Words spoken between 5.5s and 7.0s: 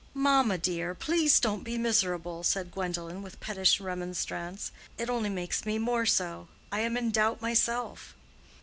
me more so. I am